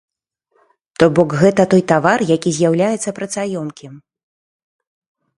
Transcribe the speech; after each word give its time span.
То 1.01 1.05
бок, 1.17 1.29
гэта 1.41 1.65
той 1.73 1.83
тавар, 1.91 2.19
які 2.35 2.53
з'яўляецца 2.59 3.09
працаёмкім. 3.19 3.93